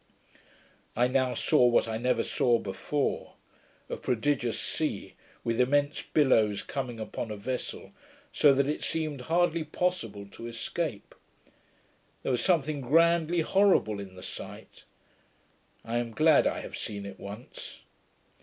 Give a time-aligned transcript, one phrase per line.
[0.95, 3.33] I now saw what I never saw before,
[3.87, 7.91] a prodigious sea, with immense billows coming upon a vessel,
[8.31, 11.13] so as that it seemed hardly possible to escape.
[12.23, 14.85] There was something grandly horrible in the sight.
[15.85, 17.81] I am glad I have seen it once.